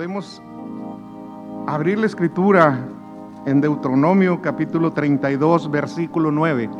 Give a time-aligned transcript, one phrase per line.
[0.00, 0.40] podemos
[1.66, 2.88] abrir la escritura
[3.44, 6.70] en Deuteronomio capítulo 32, versículo 9.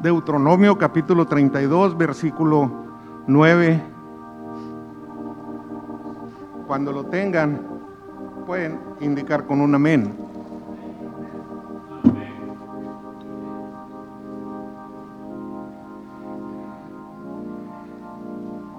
[0.00, 2.70] Deuteronomio capítulo 32, versículo
[3.26, 3.82] 9.
[6.68, 7.60] Cuando lo tengan,
[8.46, 10.14] pueden indicar con un amén.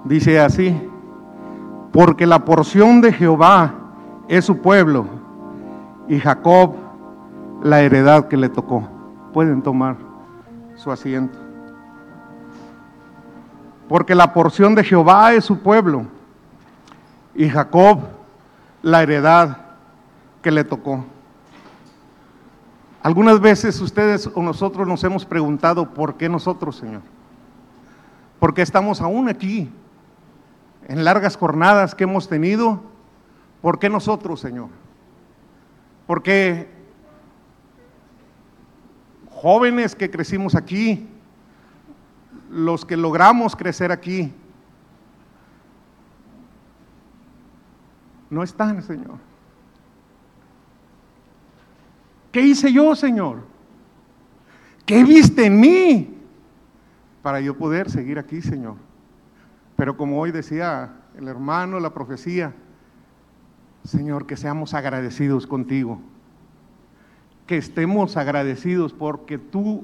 [0.06, 0.93] Dice así,
[1.94, 3.72] porque la porción de Jehová
[4.28, 5.06] es su pueblo
[6.10, 6.74] y Jacob
[7.62, 8.90] la heredad que le tocó.
[9.32, 9.96] Pueden tomar
[10.76, 11.38] su asiento.
[13.88, 16.08] Porque la porción de Jehová es su pueblo
[17.36, 18.00] y Jacob
[18.82, 19.58] la heredad
[20.42, 21.06] que le tocó.
[23.04, 27.02] Algunas veces ustedes o nosotros nos hemos preguntado, ¿por qué nosotros, Señor?
[28.40, 29.70] ¿Por qué estamos aún aquí?
[30.88, 32.82] En largas jornadas que hemos tenido,
[33.62, 34.70] ¿por qué nosotros, Señor?
[36.06, 36.68] Porque
[39.30, 41.08] jóvenes que crecimos aquí,
[42.50, 44.34] los que logramos crecer aquí,
[48.30, 49.18] no están, Señor.
[52.32, 53.44] ¿Qué hice yo, Señor?
[54.86, 56.18] ¿Qué viste en mí
[57.22, 58.76] para yo poder seguir aquí, Señor?
[59.76, 62.54] Pero como hoy decía el hermano, la profecía,
[63.84, 66.00] Señor, que seamos agradecidos contigo.
[67.48, 69.84] Que estemos agradecidos porque tú,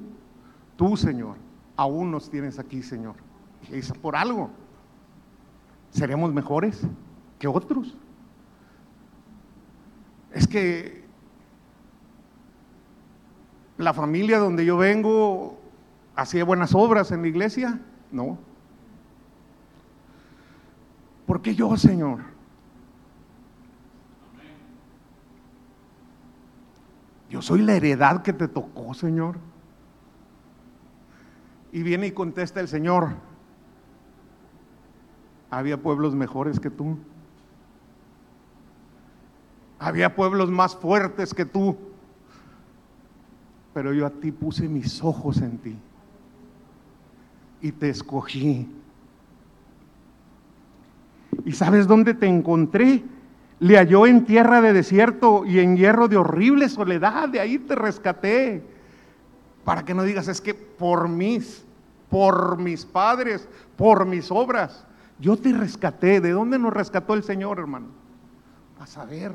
[0.77, 1.35] tú, Señor,
[1.75, 3.15] aún nos tienes aquí, Señor.
[3.69, 4.49] Y es por algo.
[5.91, 6.81] ¿Seremos mejores
[7.39, 7.97] que otros?
[10.31, 11.03] Es que
[13.77, 15.57] la familia donde yo vengo
[16.15, 17.79] hacía buenas obras en la iglesia.
[18.11, 18.37] No.
[21.29, 22.21] ¿Por qué yo, Señor?
[27.29, 29.37] Yo soy la heredad que te tocó, Señor.
[31.71, 33.09] Y viene y contesta el Señor,
[35.51, 36.97] había pueblos mejores que tú.
[39.77, 41.77] Había pueblos más fuertes que tú.
[43.75, 45.77] Pero yo a ti puse mis ojos en ti.
[47.61, 48.67] Y te escogí.
[51.45, 53.03] ¿Y sabes dónde te encontré?
[53.59, 57.29] Le halló en tierra de desierto y en hierro de horrible soledad.
[57.29, 58.63] De ahí te rescaté.
[59.65, 61.65] Para que no digas, es que por mis,
[62.09, 64.85] por mis padres, por mis obras,
[65.19, 66.21] yo te rescaté.
[66.21, 67.87] ¿De dónde nos rescató el Señor, hermano?
[68.79, 69.33] A saber,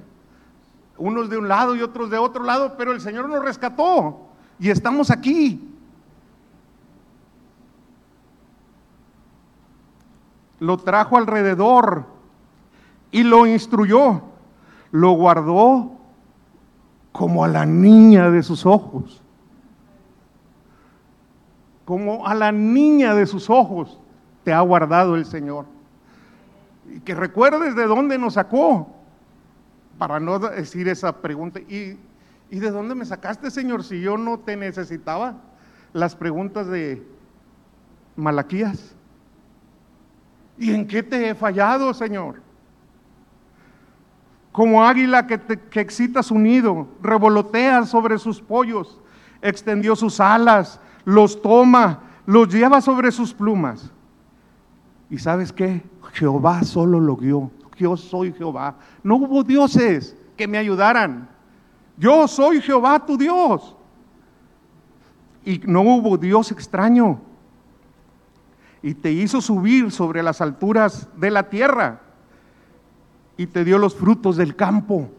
[0.96, 4.28] unos de un lado y otros de otro lado, pero el Señor nos rescató
[4.58, 5.73] y estamos aquí.
[10.60, 12.06] Lo trajo alrededor
[13.10, 14.22] y lo instruyó,
[14.90, 15.92] lo guardó
[17.12, 19.22] como a la niña de sus ojos,
[21.84, 24.00] como a la niña de sus ojos
[24.42, 25.66] te ha guardado el Señor.
[26.92, 28.88] Y que recuerdes de dónde nos sacó,
[29.98, 31.60] para no decir esa pregunta.
[31.60, 31.98] ¿Y,
[32.50, 35.36] ¿Y de dónde me sacaste, Señor, si yo no te necesitaba?
[35.92, 37.06] Las preguntas de
[38.16, 38.93] Malaquías.
[40.58, 42.42] ¿Y en qué te he fallado, Señor?
[44.52, 49.00] Como águila que, que excita su nido, revolotea sobre sus pollos,
[49.42, 53.90] extendió sus alas, los toma, los lleva sobre sus plumas.
[55.10, 55.82] ¿Y sabes qué?
[56.12, 57.50] Jehová solo lo guió.
[57.76, 58.76] Yo soy Jehová.
[59.02, 61.28] No hubo dioses que me ayudaran.
[61.96, 63.76] Yo soy Jehová tu Dios.
[65.44, 67.20] Y no hubo Dios extraño.
[68.84, 72.02] Y te hizo subir sobre las alturas de la tierra.
[73.38, 75.10] Y te dio los frutos del campo.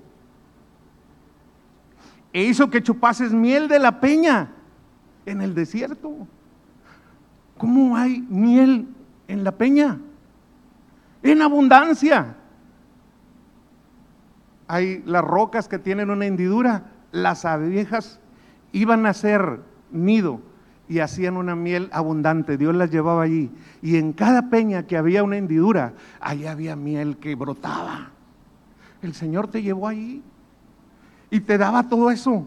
[2.31, 4.51] E hizo que chupases miel de la peña
[5.25, 6.27] en el desierto.
[7.57, 8.88] ¿Cómo hay miel
[9.27, 9.97] en la peña?
[11.23, 12.35] En abundancia
[14.67, 18.19] hay las rocas que tienen una hendidura, las abejas
[18.73, 20.39] iban a hacer nido
[20.87, 22.57] y hacían una miel abundante.
[22.57, 23.49] Dios las llevaba allí.
[23.81, 28.11] Y en cada peña que había una hendidura, allí había miel que brotaba.
[29.01, 30.21] El Señor te llevó allí
[31.29, 32.45] y te daba todo eso.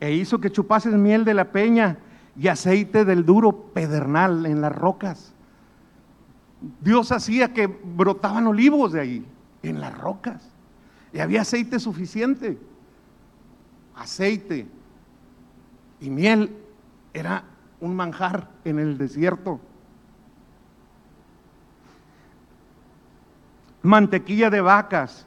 [0.00, 1.98] E hizo que chupases miel de la peña
[2.38, 5.32] y aceite del duro pedernal en las rocas.
[6.80, 9.26] Dios hacía que brotaban olivos de ahí,
[9.62, 10.50] en las rocas.
[11.12, 12.58] Y había aceite suficiente
[14.06, 14.68] aceite
[16.00, 16.56] y miel
[17.12, 17.42] era
[17.80, 19.58] un manjar en el desierto.
[23.82, 25.26] Mantequilla de vacas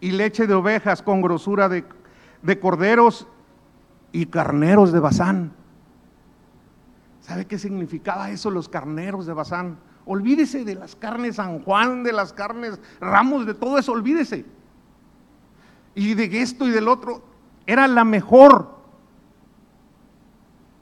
[0.00, 1.84] y leche de ovejas con grosura de,
[2.42, 3.28] de corderos
[4.10, 5.52] y carneros de Bazán.
[7.20, 9.78] ¿Sabe qué significaba eso los carneros de Bazán?
[10.06, 14.44] Olvídese de las carnes San Juan, de las carnes Ramos, de todo eso, olvídese.
[15.94, 17.27] Y de esto y del otro,
[17.68, 18.76] era la mejor.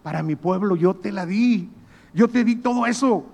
[0.02, 1.68] Para mi pueblo yo te la di,
[2.14, 3.26] yo te di todo eso.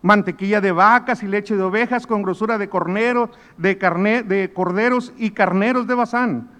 [0.00, 5.12] Mantequilla de vacas y leche de ovejas con grosura de corneros, de, carne, de corderos
[5.18, 6.56] y carneros de Bazán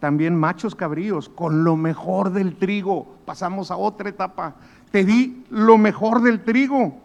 [0.00, 3.16] también machos cabríos, con lo mejor del trigo.
[3.24, 4.54] Pasamos a otra etapa.
[4.90, 6.96] Te di lo mejor del trigo.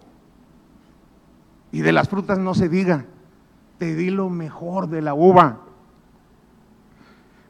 [1.71, 3.05] Y de las frutas no se diga.
[3.79, 5.61] Te di lo mejor de la uva.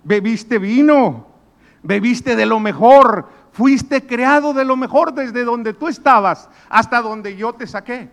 [0.04, 1.28] Bebiste vino.
[1.82, 3.28] Bebiste de lo mejor.
[3.52, 8.10] Fuiste creado de lo mejor desde donde tú estabas hasta donde yo te saqué.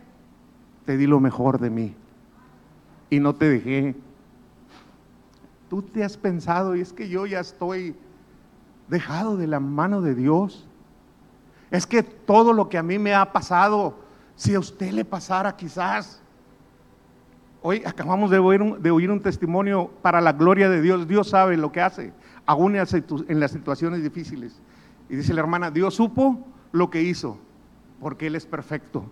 [0.85, 1.95] Te di lo mejor de mí.
[3.09, 3.97] Y no te dejé
[5.71, 7.95] Tú te has pensado, y es que yo ya estoy
[8.89, 10.67] dejado de la mano de Dios.
[11.71, 13.95] Es que todo lo que a mí me ha pasado,
[14.35, 16.20] si a usted le pasara quizás,
[17.63, 21.81] hoy acabamos de oír un, testimonio para la gloria de Dios, Dios sabe lo que
[21.81, 22.13] hace,
[22.47, 24.61] aún en las situaciones difíciles.
[25.09, 27.39] Y dice la hermana, Dios supo lo que hizo,
[28.01, 29.05] porque Él es perfecto.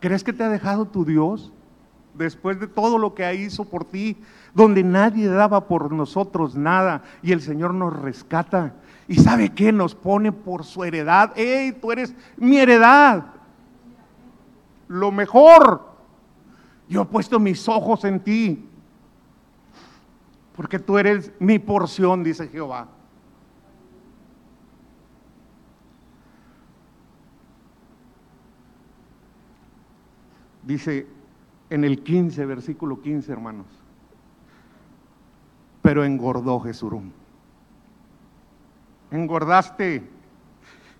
[0.00, 1.52] ¿Crees que te ha dejado tu Dios?
[2.14, 4.16] después de todo lo que hizo por ti,
[4.54, 8.74] donde nadie daba por nosotros nada y el Señor nos rescata.
[9.08, 9.72] ¿Y sabe qué?
[9.72, 11.32] Nos pone por su heredad.
[11.36, 13.24] ¡Ey, tú eres mi heredad!
[14.88, 15.91] Lo mejor.
[16.92, 18.68] Yo he puesto mis ojos en ti.
[20.54, 22.86] Porque tú eres mi porción, dice Jehová.
[30.62, 31.06] Dice
[31.70, 33.66] en el 15, versículo 15, hermanos.
[35.80, 37.10] Pero engordó Jesurum.
[39.10, 40.06] Engordaste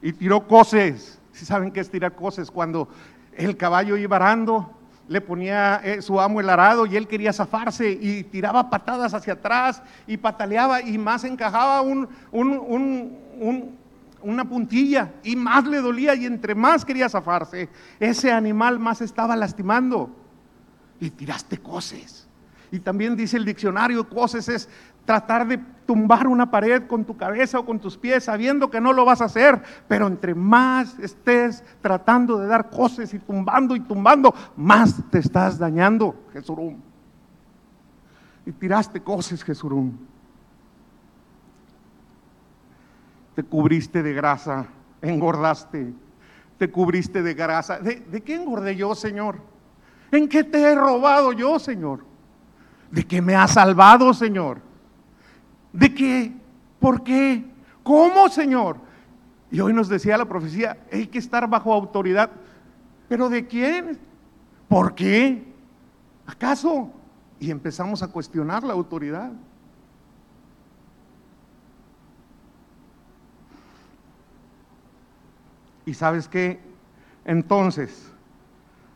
[0.00, 1.20] y tiró coces.
[1.32, 2.88] Si saben qué es tirar coces, cuando
[3.36, 4.74] el caballo iba arando,
[5.12, 9.34] le ponía eh, su amo el arado y él quería zafarse y tiraba patadas hacia
[9.34, 12.08] atrás y pataleaba y más encajaba un,
[14.22, 17.68] una puntilla y más le dolía y entre más quería zafarse,
[18.00, 20.10] ese animal más estaba lastimando
[20.98, 22.26] y tiraste coces.
[22.70, 24.66] Y también dice el diccionario, coces es
[25.04, 28.92] tratar de tumbar una pared con tu cabeza o con tus pies, sabiendo que no
[28.92, 33.80] lo vas a hacer, pero entre más estés tratando de dar coces y tumbando y
[33.80, 36.76] tumbando, más te estás dañando, Jesurum.
[38.46, 39.92] Y tiraste coces, Jesurum.
[43.34, 44.66] Te cubriste de grasa,
[45.00, 45.92] engordaste,
[46.58, 47.78] te cubriste de grasa.
[47.78, 49.36] ¿De, de qué engordé yo, Señor?
[50.10, 52.04] ¿En qué te he robado yo, Señor?
[52.90, 54.71] ¿De qué me has salvado, Señor?
[55.72, 56.32] ¿De qué?
[56.78, 57.44] ¿Por qué?
[57.82, 58.76] ¿Cómo, Señor?
[59.50, 62.30] Y hoy nos decía la profecía, hay que estar bajo autoridad.
[63.08, 63.98] ¿Pero de quién?
[64.68, 65.44] ¿Por qué?
[66.26, 66.90] ¿Acaso?
[67.38, 69.32] Y empezamos a cuestionar la autoridad.
[75.84, 76.60] ¿Y sabes qué?
[77.24, 78.12] Entonces,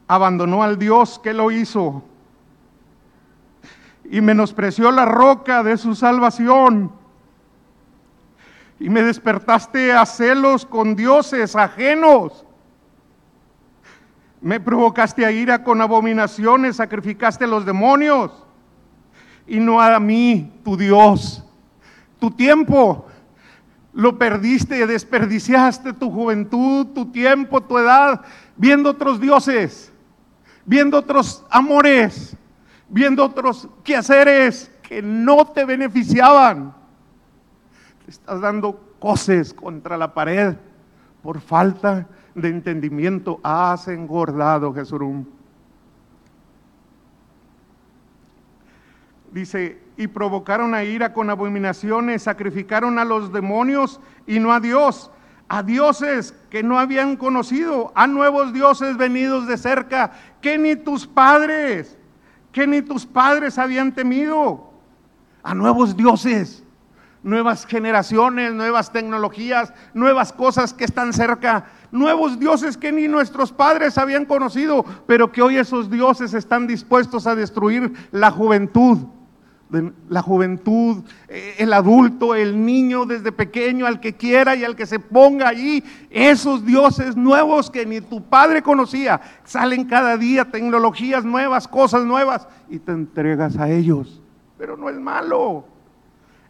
[0.06, 2.02] abandonó al Dios que lo hizo
[4.10, 6.92] y menospreció la roca de su salvación.
[8.78, 12.44] Y me despertaste a celos con dioses ajenos.
[14.40, 18.30] Me provocaste a ira con abominaciones, sacrificaste a los demonios
[19.46, 21.42] y no a mí, tu Dios.
[22.18, 23.06] Tu tiempo
[23.92, 28.20] lo perdiste, desperdiciaste tu juventud, tu tiempo, tu edad,
[28.56, 29.92] viendo otros dioses
[30.66, 32.36] viendo otros amores,
[32.88, 36.74] viendo otros quehaceres que no te beneficiaban.
[38.04, 40.56] Te estás dando coces contra la pared
[41.22, 43.40] por falta de entendimiento.
[43.42, 45.24] Has engordado, Jesurum.
[49.32, 55.10] Dice, y provocaron a ira con abominaciones, sacrificaron a los demonios y no a Dios
[55.48, 61.06] a dioses que no habían conocido, a nuevos dioses venidos de cerca, que ni tus
[61.06, 61.96] padres,
[62.56, 64.70] que ni tus padres habían temido,
[65.42, 66.64] a nuevos dioses,
[67.22, 73.98] nuevas generaciones, nuevas tecnologías, nuevas cosas que están cerca, nuevos dioses que ni nuestros padres
[73.98, 79.00] habían conocido, pero que hoy esos dioses están dispuestos a destruir la juventud,
[80.08, 84.86] la juventud, eh, el adulto, el niño desde pequeño, al que quiera y al que
[84.86, 91.24] se ponga allí, esos dioses nuevos que ni tu padre conocía, salen cada día tecnologías
[91.24, 94.22] nuevas, cosas nuevas, y te entregas a ellos.
[94.56, 95.64] Pero no es malo,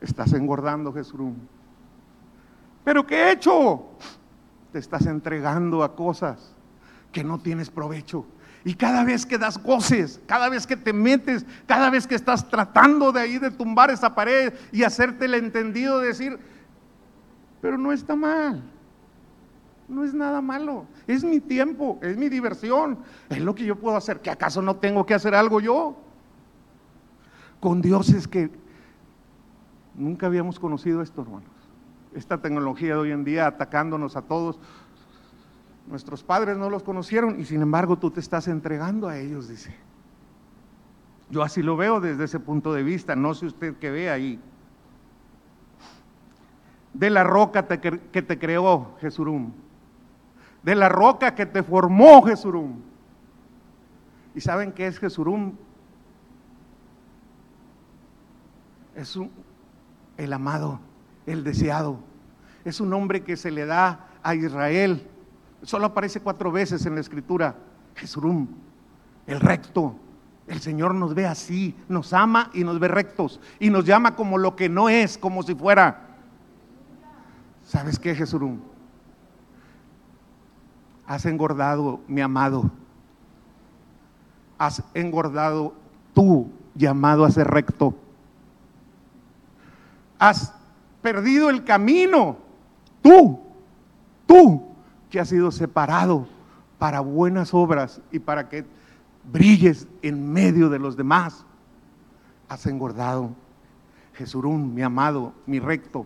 [0.00, 1.32] estás engordando Jesús.
[2.85, 3.87] ¿Pero qué he hecho?
[4.73, 6.54] Te estás entregando a cosas
[7.11, 8.26] que no tienes provecho.
[8.66, 12.49] Y cada vez que das goces, cada vez que te metes, cada vez que estás
[12.49, 16.37] tratando de ahí de tumbar esa pared y hacerte entendido, de decir,
[17.62, 18.61] pero no está mal.
[19.87, 20.85] No es nada malo.
[21.06, 22.99] Es mi tiempo, es mi diversión.
[23.30, 24.20] Es lo que yo puedo hacer.
[24.20, 25.96] ¿Que acaso no tengo que hacer algo yo?
[27.61, 28.50] Con dioses que
[29.94, 31.50] nunca habíamos conocido esto, hermanos.
[32.16, 34.58] Esta tecnología de hoy en día atacándonos a todos
[35.87, 39.75] Nuestros padres no los conocieron y sin embargo tú te estás entregando a ellos, dice.
[41.31, 44.40] Yo así lo veo desde ese punto de vista, no sé usted qué ve ahí.
[46.93, 49.52] De la roca que te creó Jesurum,
[50.62, 52.81] de la roca que te formó Jesurum.
[54.35, 55.52] ¿Y saben qué es Jesurum?
[58.95, 59.19] Es
[60.16, 60.81] el amado,
[61.26, 62.00] el deseado.
[62.64, 65.07] Es un nombre que se le da a Israel
[65.66, 67.56] Solo aparece cuatro veces en la escritura.
[67.96, 68.46] Jesurum,
[69.26, 69.96] el recto.
[70.46, 73.40] El Señor nos ve así, nos ama y nos ve rectos.
[73.58, 76.06] Y nos llama como lo que no es, como si fuera.
[77.64, 78.61] ¿Sabes qué, Jesurum?
[81.04, 82.70] Has engordado, mi amado.
[84.58, 85.75] Has engordado
[86.14, 87.92] tú, llamado a ser recto.
[90.16, 90.54] Has
[91.02, 92.37] perdido el camino.
[93.02, 93.40] Tú,
[94.28, 94.75] tú,
[95.16, 96.28] que has sido separado
[96.78, 98.66] para buenas obras y para que
[99.32, 101.46] brilles en medio de los demás.
[102.50, 103.30] Has engordado.
[104.12, 106.04] Jesurún, mi amado, mi recto.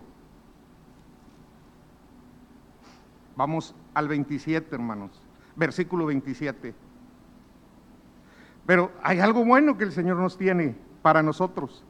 [3.35, 5.11] Vamos al 27, hermanos.
[5.57, 6.73] Versículo 27.
[8.65, 11.83] Pero hay algo bueno que el Señor nos tiene para nosotros.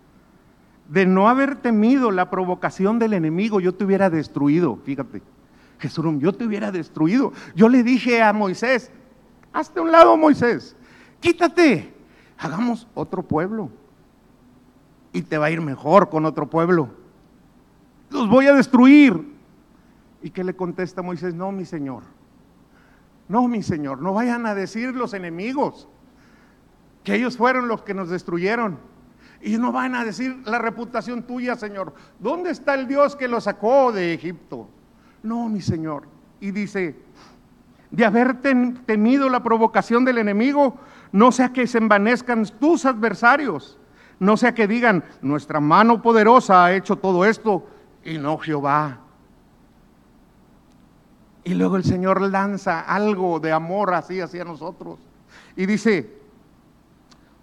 [0.90, 5.22] De no haber temido la provocación del enemigo, yo te hubiera destruido, fíjate.
[5.82, 7.34] Jesús, yo te hubiera destruido.
[7.56, 8.92] Yo le dije a Moisés,
[9.52, 10.76] hazte un lado Moisés,
[11.20, 11.94] quítate,
[12.38, 13.70] hagamos otro pueblo.
[15.12, 16.90] Y te va a ir mejor con otro pueblo.
[18.12, 19.36] Los voy a destruir.
[20.22, 21.34] ¿Y qué le contesta Moisés?
[21.34, 22.04] No, mi Señor.
[23.28, 25.88] No, mi Señor, no vayan a decir los enemigos
[27.04, 28.78] que ellos fueron los que nos destruyeron.
[29.42, 31.94] Y no van a decir la reputación tuya, Señor.
[32.20, 34.70] ¿Dónde está el Dios que lo sacó de Egipto?
[35.24, 36.08] No, mi Señor.
[36.40, 36.96] Y dice,
[37.92, 40.78] de haber temido la provocación del enemigo,
[41.12, 43.78] no sea que se envanezcan tus adversarios,
[44.20, 47.68] no sea que digan, nuestra mano poderosa ha hecho todo esto
[48.04, 49.00] y no Jehová.
[51.44, 55.00] Y luego el Señor lanza algo de amor así hacia nosotros.
[55.56, 56.18] Y dice,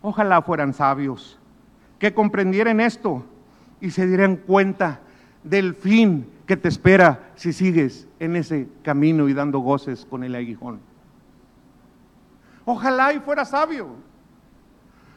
[0.03, 1.39] ojalá fueran sabios,
[1.99, 3.25] que comprendieran esto
[3.81, 5.01] y se dieran cuenta
[5.43, 10.35] del fin que te espera si sigues en ese camino y dando goces con el
[10.35, 10.81] aguijón.
[12.65, 13.91] Ojalá y fuera sabio.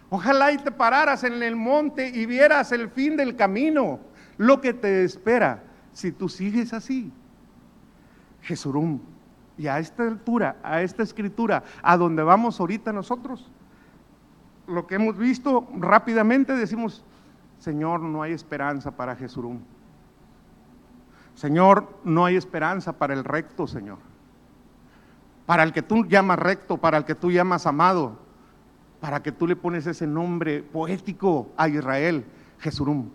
[0.10, 4.02] Ojalá y te pararas en el monte y vieras el fin del camino,
[4.38, 7.14] lo que te espera si tú sigues así.
[8.42, 9.00] Jesurum.
[9.58, 13.50] Y a esta altura, a esta escritura, a donde vamos ahorita nosotros,
[14.68, 17.06] lo que hemos visto rápidamente decimos,
[17.58, 19.60] Señor, no hay esperanza para Jesurum.
[21.42, 23.98] Señor, no hay esperanza para el recto, Señor.
[25.48, 28.20] Para el que tú llamas recto, para el que tú llamas amado,
[29.00, 32.26] para que tú le pones ese nombre poético a Israel,
[32.60, 33.10] Jesurum.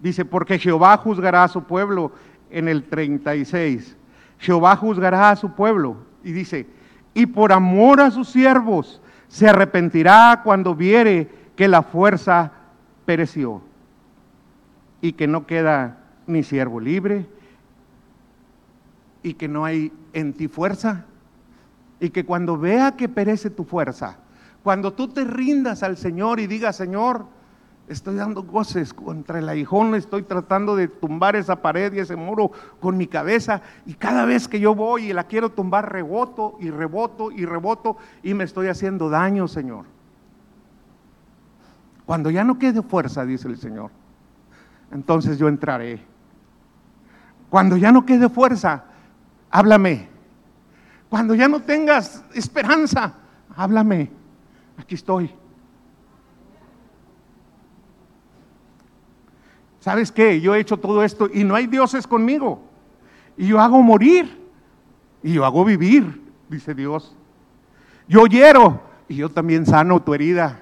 [0.00, 2.10] Dice, porque Jehová juzgará a su pueblo
[2.50, 3.96] en el 36.
[4.40, 5.98] Jehová juzgará a su pueblo.
[6.24, 6.66] Y dice,
[7.14, 12.50] y por amor a sus siervos se arrepentirá cuando viere que la fuerza
[13.06, 13.62] pereció
[15.02, 17.26] y que no queda ni siervo libre
[19.22, 21.04] y que no hay en ti fuerza
[22.00, 24.16] y que cuando vea que perece tu fuerza,
[24.62, 27.26] cuando tú te rindas al Señor y digas, Señor,
[27.88, 32.52] estoy dando goces contra el aguijón, estoy tratando de tumbar esa pared y ese muro
[32.80, 36.70] con mi cabeza y cada vez que yo voy y la quiero tumbar, reboto y
[36.70, 39.84] reboto y reboto y me estoy haciendo daño, Señor.
[42.06, 43.90] Cuando ya no quede fuerza, dice el Señor,
[44.92, 46.00] entonces yo entraré.
[47.50, 48.84] Cuando ya no quede fuerza,
[49.50, 50.08] háblame.
[51.08, 53.14] Cuando ya no tengas esperanza,
[53.56, 54.10] háblame.
[54.78, 55.30] Aquí estoy.
[59.80, 60.40] ¿Sabes qué?
[60.40, 62.62] Yo he hecho todo esto y no hay dioses conmigo.
[63.36, 64.40] Y yo hago morir
[65.22, 67.16] y yo hago vivir, dice Dios.
[68.08, 70.61] Yo hiero y yo también sano tu herida.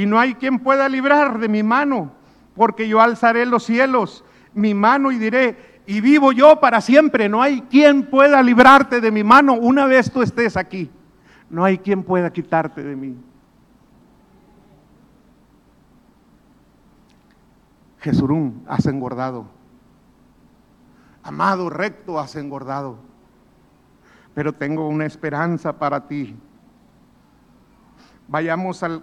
[0.00, 2.10] Y no hay quien pueda librar de mi mano,
[2.54, 7.28] porque yo alzaré los cielos, mi mano y diré, y vivo yo para siempre.
[7.28, 10.90] No hay quien pueda librarte de mi mano una vez tú estés aquí.
[11.50, 13.14] No hay quien pueda quitarte de mí.
[17.98, 19.48] Jesurún, has engordado.
[21.22, 22.96] Amado recto, has engordado.
[24.32, 26.34] Pero tengo una esperanza para ti.
[28.28, 29.02] Vayamos al,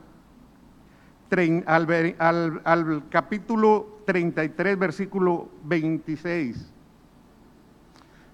[1.65, 2.15] al,
[2.63, 6.72] al, capítulo 33, versículo 26.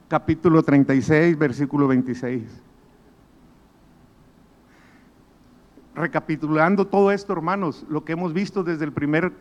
[0.07, 2.43] Capítulo 36, versículo 26.
[5.95, 9.31] Recapitulando todo esto, hermanos, lo que hemos visto desde el primer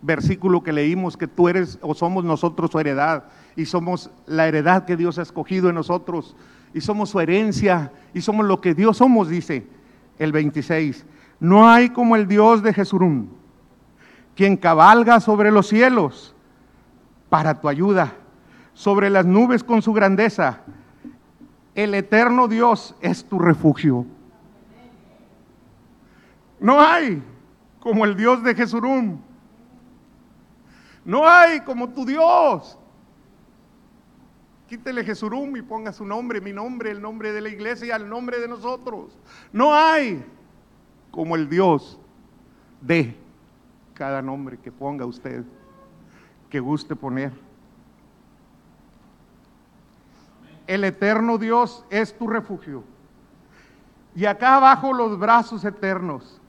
[0.00, 3.24] versículo que leímos, que tú eres o somos nosotros su heredad
[3.56, 6.36] y somos la heredad que Dios ha escogido en nosotros
[6.72, 9.66] y somos su herencia y somos lo que Dios somos, dice
[10.18, 11.04] el 26.
[11.40, 13.30] No hay como el Dios de Jesurún,
[14.34, 16.34] quien cabalga sobre los cielos
[17.28, 18.14] para tu ayuda,
[18.74, 20.60] sobre las nubes con su grandeza.
[21.74, 24.04] El eterno Dios es tu refugio.
[26.58, 27.22] No hay
[27.78, 29.28] como el Dios de Jesurún
[31.08, 32.78] no hay como tu Dios.
[34.68, 38.38] Quítele Jesurum y ponga su nombre, mi nombre, el nombre de la iglesia, el nombre
[38.38, 39.16] de nosotros.
[39.50, 40.22] No hay
[41.10, 41.98] como el Dios
[42.80, 43.16] de
[43.94, 45.44] cada nombre que ponga usted,
[46.50, 47.32] que guste poner.
[50.66, 52.84] El eterno Dios es tu refugio.
[54.14, 56.40] Y acá abajo los brazos eternos.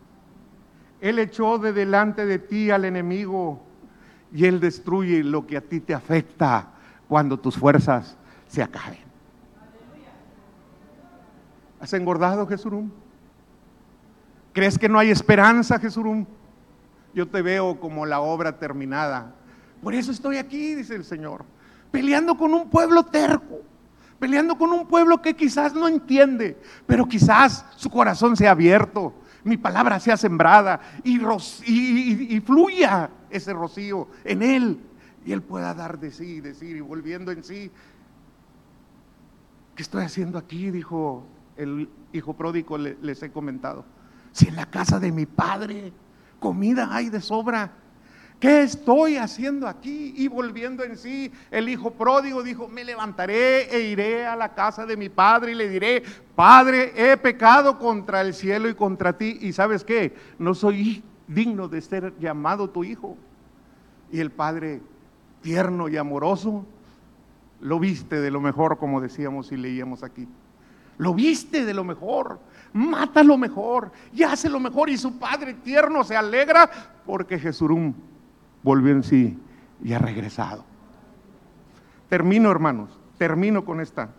[1.01, 3.61] Él echó de delante de ti al enemigo
[4.33, 6.67] y Él destruye lo que a ti te afecta
[7.07, 8.17] cuando tus fuerzas
[8.47, 8.99] se acaben.
[11.79, 12.91] ¿Has engordado, Jesurum?
[14.53, 16.25] ¿Crees que no hay esperanza, Jesurum?
[17.13, 19.35] Yo te veo como la obra terminada.
[19.81, 21.45] Por eso estoy aquí, dice el Señor,
[21.91, 23.61] peleando con un pueblo terco,
[24.19, 29.57] peleando con un pueblo que quizás no entiende, pero quizás su corazón sea abierto, mi
[29.57, 34.79] palabra sea sembrada y, y, fluya ese rocío en él
[35.25, 37.71] y él pueda dar de sí, decir y volviendo en sí.
[39.75, 40.71] ¿Qué estoy haciendo aquí?
[40.71, 41.23] Dijo
[41.55, 43.85] el hijo pródigo, les he comentado.
[44.31, 45.91] Si en la casa de mi padre
[46.39, 47.71] comida hay de sobra,
[48.39, 50.13] ¿Qué estoy haciendo aquí?
[50.15, 54.85] Y volviendo en sí, el hijo pródigo dijo, me levantaré e iré a la casa
[54.85, 56.03] de mi padre y le diré,
[56.35, 59.37] Padre, he pecado contra el cielo y contra ti.
[59.41, 63.17] Y sabes qué, no soy digno de ser llamado tu hijo.
[64.09, 64.81] Y el padre,
[65.41, 66.65] tierno y amoroso,
[67.59, 70.29] lo viste de lo mejor, como decíamos y leíamos aquí.
[70.97, 72.39] Lo viste de lo mejor,
[72.73, 74.89] mata lo mejor y hace lo mejor.
[74.89, 76.69] Y su padre tierno se alegra
[77.05, 77.93] porque Jesurum
[78.63, 79.37] volvió en sí
[79.83, 80.65] y ha regresado.
[82.09, 84.09] Termino, hermanos, termino con esta.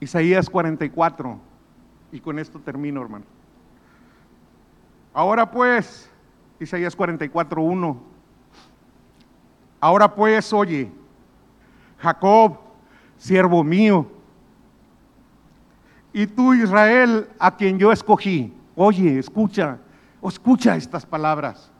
[0.00, 1.38] Isaías 44,
[2.12, 3.24] y con esto termino, hermano.
[5.12, 6.08] Ahora pues,
[6.60, 8.00] Isaías 44, 1.
[9.80, 10.90] Ahora pues, oye,
[11.98, 12.58] Jacob,
[13.16, 14.06] siervo mío,
[16.12, 19.78] y tú, Israel, a quien yo escogí, oye, escucha,
[20.22, 21.70] Escucha estas palabras.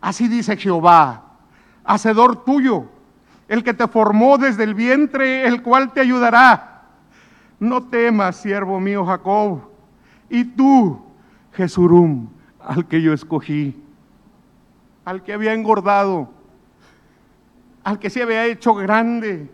[0.00, 1.22] Así dice Jehová,
[1.84, 2.86] hacedor tuyo,
[3.48, 6.82] el que te formó desde el vientre, el cual te ayudará.
[7.60, 9.62] No temas, siervo mío Jacob,
[10.28, 11.00] y tú,
[11.52, 13.80] Jesurum, al que yo escogí,
[15.04, 16.28] al que había engordado,
[17.84, 19.48] al que se había hecho grande,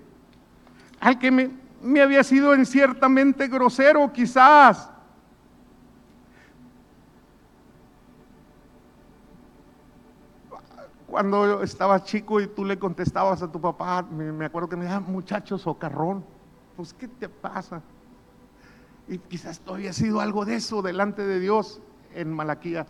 [0.98, 4.90] al que me, me había sido en ciertamente grosero quizás,
[11.06, 15.00] cuando estaba chico y tú le contestabas a tu papá, me, acuerdo que me decía,
[15.00, 16.24] muchacho socarrón,
[16.76, 17.82] pues ¿qué te pasa?
[19.08, 21.82] Y quizás todavía ha sido algo de eso delante de Dios
[22.14, 22.86] en Malaquías.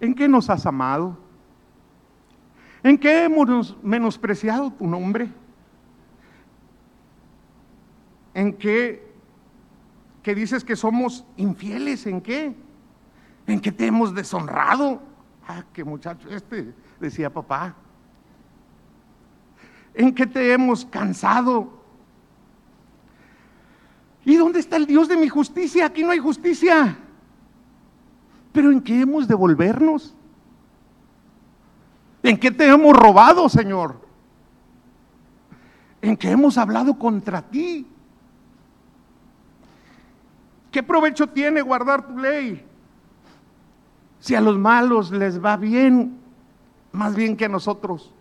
[0.00, 1.16] ¿En qué nos has amado?
[2.82, 5.30] ¿En qué hemos menospreciado tu nombre?
[8.40, 9.06] ¿En qué
[10.22, 12.06] que dices que somos infieles?
[12.06, 12.54] ¿En qué?
[13.46, 15.02] ¿En qué te hemos deshonrado?
[15.46, 17.74] Ah, qué muchacho este, decía papá.
[19.92, 21.70] ¿En qué te hemos cansado?
[24.24, 25.84] ¿Y dónde está el Dios de mi justicia?
[25.84, 26.96] Aquí no hay justicia.
[28.52, 30.14] Pero ¿en qué hemos de volvernos?
[32.22, 34.00] ¿En qué te hemos robado, Señor?
[36.00, 37.86] ¿En qué hemos hablado contra ti?
[40.70, 42.64] ¿Qué provecho tiene guardar tu ley?
[44.20, 46.18] Si a los malos les va bien,
[46.92, 48.12] más bien que a nosotros.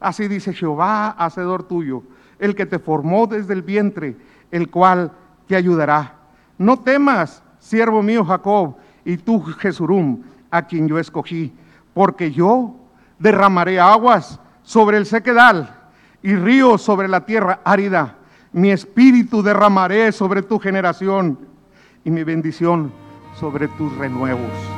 [0.00, 2.02] Así dice Jehová, hacedor tuyo,
[2.38, 4.16] el que te formó desde el vientre,
[4.50, 5.12] el cual
[5.46, 6.14] te ayudará.
[6.56, 11.52] No temas, siervo mío Jacob, y tú Jesurum, a quien yo escogí,
[11.94, 12.76] porque yo
[13.18, 15.74] derramaré aguas sobre el sequedal
[16.22, 18.17] y ríos sobre la tierra árida.
[18.52, 21.38] Mi espíritu derramaré sobre tu generación
[22.04, 22.92] y mi bendición
[23.38, 24.77] sobre tus renuevos.